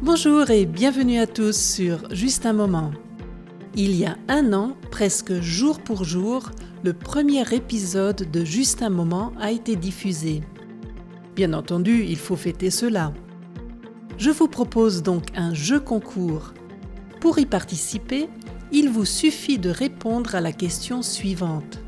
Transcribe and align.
Bonjour 0.00 0.50
et 0.50 0.64
bienvenue 0.64 1.18
à 1.18 1.26
tous 1.26 1.54
sur 1.54 1.98
Juste 2.14 2.46
un 2.46 2.54
moment. 2.54 2.92
Il 3.74 3.94
y 3.94 4.06
a 4.06 4.16
un 4.28 4.54
an, 4.54 4.74
presque 4.90 5.38
jour 5.40 5.80
pour 5.80 6.04
jour, 6.04 6.50
le 6.82 6.94
premier 6.94 7.44
épisode 7.52 8.30
de 8.30 8.42
Juste 8.42 8.82
un 8.82 8.88
moment 8.88 9.32
a 9.38 9.50
été 9.50 9.76
diffusé. 9.76 10.40
Bien 11.36 11.52
entendu, 11.52 12.04
il 12.08 12.16
faut 12.16 12.36
fêter 12.36 12.70
cela. 12.70 13.12
Je 14.16 14.30
vous 14.30 14.48
propose 14.48 15.02
donc 15.02 15.24
un 15.34 15.52
jeu 15.52 15.78
concours. 15.78 16.54
Pour 17.20 17.38
y 17.38 17.44
participer, 17.44 18.30
il 18.72 18.88
vous 18.88 19.04
suffit 19.04 19.58
de 19.58 19.68
répondre 19.68 20.34
à 20.34 20.40
la 20.40 20.52
question 20.52 21.02
suivante. 21.02 21.80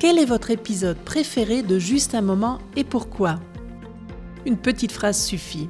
Quel 0.00 0.18
est 0.18 0.26
votre 0.26 0.50
épisode 0.50 0.98
préféré 0.98 1.62
de 1.62 1.78
Juste 1.78 2.16
un 2.16 2.22
moment 2.22 2.58
et 2.74 2.82
pourquoi? 2.82 3.38
Une 4.46 4.56
petite 4.56 4.92
phrase 4.92 5.22
suffit. 5.22 5.68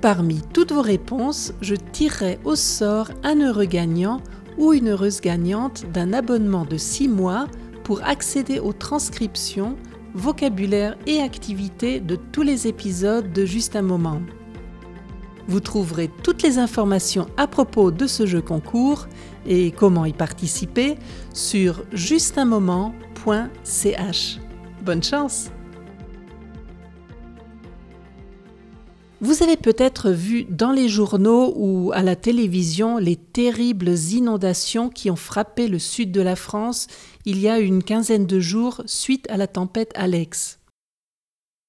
Parmi 0.00 0.40
toutes 0.52 0.72
vos 0.72 0.82
réponses, 0.82 1.52
je 1.60 1.74
tirerai 1.74 2.38
au 2.44 2.56
sort 2.56 3.10
un 3.22 3.40
heureux 3.40 3.66
gagnant 3.66 4.20
ou 4.58 4.72
une 4.72 4.88
heureuse 4.88 5.20
gagnante 5.20 5.84
d'un 5.92 6.12
abonnement 6.12 6.64
de 6.64 6.76
6 6.76 7.08
mois 7.08 7.46
pour 7.84 8.02
accéder 8.04 8.58
aux 8.60 8.72
transcriptions, 8.72 9.76
vocabulaire 10.14 10.96
et 11.06 11.20
activités 11.20 12.00
de 12.00 12.16
tous 12.16 12.42
les 12.42 12.66
épisodes 12.66 13.32
de 13.32 13.44
Juste 13.44 13.76
un 13.76 13.82
moment. 13.82 14.20
Vous 15.48 15.60
trouverez 15.60 16.10
toutes 16.22 16.42
les 16.42 16.58
informations 16.58 17.26
à 17.36 17.46
propos 17.46 17.90
de 17.90 18.06
ce 18.06 18.24
jeu 18.26 18.40
concours 18.40 19.06
et 19.46 19.72
comment 19.72 20.04
y 20.04 20.12
participer 20.12 20.96
sur 21.34 21.82
justunmoment.ch. 21.92 24.38
Bonne 24.82 25.02
chance 25.02 25.50
Vous 29.22 29.42
avez 29.42 29.58
peut-être 29.58 30.10
vu 30.10 30.44
dans 30.44 30.72
les 30.72 30.88
journaux 30.88 31.52
ou 31.54 31.92
à 31.92 32.02
la 32.02 32.16
télévision 32.16 32.96
les 32.96 33.16
terribles 33.16 33.90
inondations 33.90 34.88
qui 34.88 35.10
ont 35.10 35.16
frappé 35.16 35.68
le 35.68 35.78
sud 35.78 36.10
de 36.10 36.22
la 36.22 36.36
France 36.36 36.86
il 37.26 37.38
y 37.38 37.46
a 37.46 37.58
une 37.58 37.82
quinzaine 37.82 38.24
de 38.24 38.40
jours 38.40 38.82
suite 38.86 39.28
à 39.28 39.36
la 39.36 39.46
tempête 39.46 39.92
Alex. 39.94 40.58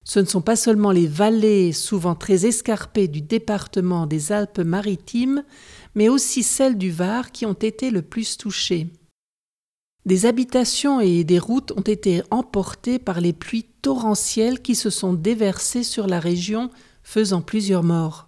Ce 0.06 0.20
ne 0.20 0.26
sont 0.26 0.42
pas 0.42 0.56
seulement 0.56 0.92
les 0.92 1.08
vallées 1.08 1.74
souvent 1.74 2.16
très 2.16 2.46
escarpées 2.46 3.10
du 3.10 3.22
département 3.22 4.08
des 4.08 4.32
Alpes-Maritimes, 4.32 5.44
mais 5.94 6.08
aussi 6.08 6.44
celles 6.44 6.78
du 6.78 6.90
Var 6.90 7.34
qui 7.34 7.46
ont 7.46 7.52
été 7.52 7.92
le 7.92 8.02
plus 8.02 8.38
touchées. 8.38 8.88
Des 10.06 10.26
habitations 10.26 11.02
et 11.02 11.26
des 11.26 11.38
routes 11.38 11.74
ont 11.74 11.82
été 11.82 12.24
emportées 12.32 12.98
par 12.98 13.20
les 13.20 13.34
pluies 13.34 13.71
torrentielles 13.82 14.62
qui 14.62 14.76
se 14.76 14.90
sont 14.90 15.14
déversées 15.14 15.84
sur 15.84 16.08
la 16.08 16.20
région, 16.20 16.70
faisant 17.04 17.42
plusieurs 17.42 17.84
morts. 17.84 18.28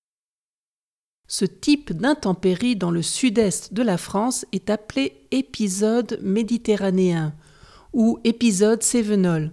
Ce 1.28 1.46
type 1.46 1.94
d'intempérie 1.94 2.76
dans 2.76 2.92
le 2.92 3.02
sud-est 3.02 3.74
de 3.74 3.82
la 3.82 3.98
France 3.98 4.46
est 4.52 4.70
appelé 4.70 5.26
épisode 5.32 6.20
méditerranéen 6.22 7.34
ou 7.94 8.20
épisode 8.24 8.84
sévenol. 8.84 9.52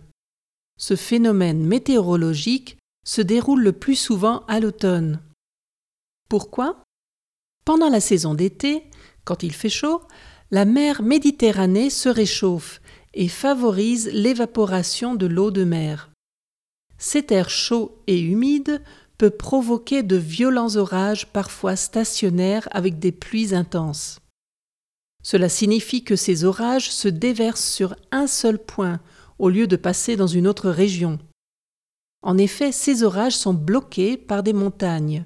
Ce 0.79 0.97
phénomène 0.97 1.65
météorologique 1.65 2.79
se 3.07 3.23
déroule 3.23 3.63
le 3.63 3.73
plus 3.73 3.97
souvent 3.97 4.45
à 4.47 4.61
l'automne. 4.61 5.21
Pourquoi? 6.29 6.83
Pendant 7.65 7.89
la 7.89 8.01
saison 8.01 8.35
d'été, 8.35 8.85
quand 9.25 9.43
il 9.43 9.53
fait 9.53 9.69
chaud, 9.69 10.03
la 10.51 10.65
mer 10.65 11.03
Méditerranée 11.03 11.91
se 11.91 12.09
réchauffe 12.09 12.81
et 13.15 13.29
favorise 13.29 14.11
l'évaporation 14.13 15.15
de 15.15 15.27
l'eau 15.27 15.51
de 15.51 15.65
mer. 15.65 16.11
Cet 16.99 17.33
air 17.33 17.51
chaud 17.51 18.03
et 18.07 18.21
humide 18.21 18.83
peut 19.19 19.31
provoquer 19.31 20.03
de 20.03 20.17
violents 20.17 20.77
orages 20.77 21.27
parfois 21.27 21.77
stationnaires 21.77 22.69
avec 22.73 22.99
des 22.99 23.13
pluies 23.13 23.55
intenses. 23.55 24.21
Cela 25.23 25.49
signifie 25.49 26.05
que 26.05 26.17
ces 26.17 26.45
orages 26.45 26.91
se 26.91 27.09
déversent 27.09 27.69
sur 27.69 27.97
un 28.11 28.27
seul 28.27 28.59
point 28.59 29.01
au 29.39 29.49
lieu 29.49 29.67
de 29.67 29.77
passer 29.77 30.17
dans 30.17 30.27
une 30.27 30.47
autre 30.47 30.71
région. 30.71 31.19
En 32.23 32.39
effet, 32.39 32.73
ces 32.73 33.03
orages 33.03 33.37
sont 33.37 33.55
bloqués 33.55 34.17
par 34.17 34.43
des 34.43 34.53
montagnes, 34.53 35.25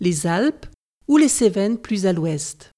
les 0.00 0.26
Alpes 0.26 0.66
ou 1.08 1.16
les 1.16 1.28
Cévennes 1.28 1.78
plus 1.78 2.06
à 2.06 2.12
l'ouest. 2.12 2.72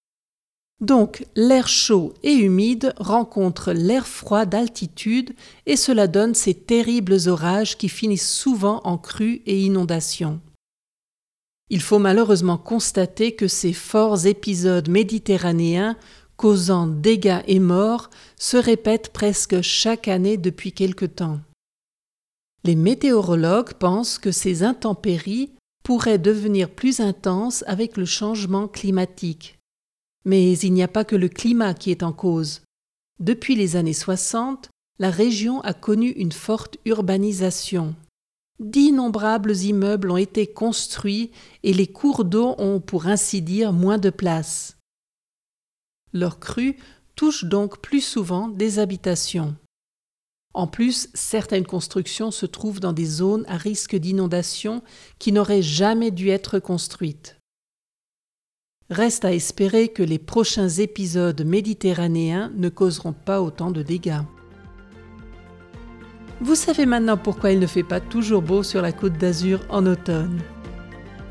Donc 0.80 1.26
l'air 1.34 1.66
chaud 1.66 2.14
et 2.22 2.34
humide 2.34 2.94
rencontre 2.98 3.72
l'air 3.72 4.06
froid 4.06 4.46
d'altitude 4.46 5.34
et 5.66 5.76
cela 5.76 6.06
donne 6.06 6.34
ces 6.34 6.54
terribles 6.54 7.16
orages 7.26 7.76
qui 7.76 7.88
finissent 7.88 8.30
souvent 8.30 8.80
en 8.84 8.96
crues 8.96 9.42
et 9.46 9.60
inondations. 9.60 10.40
Il 11.70 11.82
faut 11.82 11.98
malheureusement 11.98 12.58
constater 12.58 13.32
que 13.32 13.48
ces 13.48 13.72
forts 13.72 14.26
épisodes 14.26 14.88
méditerranéens 14.88 15.96
causant 16.36 16.86
dégâts 16.86 17.42
et 17.48 17.58
morts 17.58 18.08
se 18.36 18.56
répètent 18.56 19.12
presque 19.12 19.60
chaque 19.60 20.06
année 20.06 20.36
depuis 20.36 20.72
quelque 20.72 21.04
temps. 21.04 21.40
Les 22.64 22.76
météorologues 22.76 23.74
pensent 23.74 24.18
que 24.18 24.30
ces 24.30 24.62
intempéries 24.62 25.50
pourraient 25.82 26.18
devenir 26.18 26.70
plus 26.70 27.00
intenses 27.00 27.64
avec 27.66 27.96
le 27.96 28.04
changement 28.04 28.68
climatique. 28.68 29.57
Mais 30.28 30.58
il 30.58 30.74
n'y 30.74 30.82
a 30.82 30.88
pas 30.88 31.06
que 31.06 31.16
le 31.16 31.30
climat 31.30 31.72
qui 31.72 31.90
est 31.90 32.02
en 32.02 32.12
cause. 32.12 32.60
Depuis 33.18 33.54
les 33.54 33.76
années 33.76 33.94
60, 33.94 34.68
la 34.98 35.10
région 35.10 35.62
a 35.62 35.72
connu 35.72 36.10
une 36.10 36.32
forte 36.32 36.76
urbanisation. 36.84 37.94
D'innombrables 38.60 39.56
immeubles 39.56 40.10
ont 40.10 40.18
été 40.18 40.46
construits 40.46 41.30
et 41.62 41.72
les 41.72 41.86
cours 41.86 42.26
d'eau 42.26 42.56
ont, 42.58 42.78
pour 42.78 43.06
ainsi 43.06 43.40
dire, 43.40 43.72
moins 43.72 43.96
de 43.96 44.10
place. 44.10 44.76
Leurs 46.12 46.38
crues 46.38 46.76
touchent 47.16 47.44
donc 47.44 47.80
plus 47.80 48.02
souvent 48.02 48.48
des 48.48 48.80
habitations. 48.80 49.56
En 50.52 50.66
plus, 50.66 51.08
certaines 51.14 51.66
constructions 51.66 52.30
se 52.30 52.44
trouvent 52.44 52.80
dans 52.80 52.92
des 52.92 53.06
zones 53.06 53.46
à 53.48 53.56
risque 53.56 53.96
d'inondation 53.96 54.82
qui 55.18 55.32
n'auraient 55.32 55.62
jamais 55.62 56.10
dû 56.10 56.28
être 56.28 56.58
construites. 56.58 57.37
Reste 58.90 59.24
à 59.24 59.32
espérer 59.32 59.88
que 59.88 60.02
les 60.02 60.18
prochains 60.18 60.68
épisodes 60.68 61.44
méditerranéens 61.44 62.50
ne 62.56 62.68
causeront 62.68 63.12
pas 63.12 63.42
autant 63.42 63.70
de 63.70 63.82
dégâts. 63.82 64.22
Vous 66.40 66.54
savez 66.54 66.86
maintenant 66.86 67.16
pourquoi 67.16 67.50
il 67.50 67.58
ne 67.58 67.66
fait 67.66 67.82
pas 67.82 68.00
toujours 68.00 68.42
beau 68.42 68.62
sur 68.62 68.80
la 68.80 68.92
côte 68.92 69.18
d'Azur 69.18 69.60
en 69.68 69.84
automne. 69.86 70.40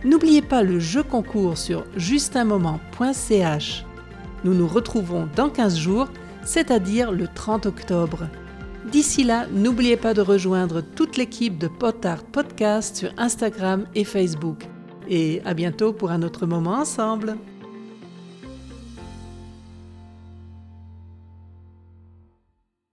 N'oubliez 0.03 0.41
pas 0.41 0.63
le 0.63 0.79
jeu 0.79 1.01
concours 1.01 1.57
sur 1.57 1.85
justunmoment.ch 1.95 3.87
nous 4.43 4.53
nous 4.53 4.67
retrouvons 4.67 5.27
dans 5.35 5.49
15 5.49 5.77
jours, 5.77 6.07
c'est-à-dire 6.43 7.11
le 7.11 7.27
30 7.27 7.65
octobre. 7.65 8.27
D'ici 8.91 9.23
là, 9.23 9.47
n'oubliez 9.51 9.97
pas 9.97 10.13
de 10.13 10.21
rejoindre 10.21 10.81
toute 10.81 11.17
l'équipe 11.17 11.57
de 11.57 11.67
Potard 11.67 12.23
Podcast 12.23 12.95
sur 12.95 13.11
Instagram 13.17 13.85
et 13.95 14.05
Facebook. 14.05 14.63
Et 15.09 15.41
à 15.45 15.53
bientôt 15.53 15.93
pour 15.93 16.11
un 16.11 16.21
autre 16.21 16.45
moment 16.45 16.79
ensemble. 16.79 17.37